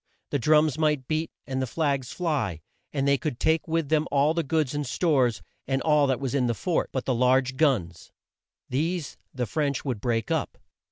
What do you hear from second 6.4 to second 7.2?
the fort but the